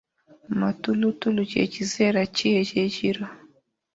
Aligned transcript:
Matulutulu 0.59 1.41
kye 1.51 1.63
kiseera 1.73 2.21
ki 2.35 2.47
eky’ekiro? 2.61 3.23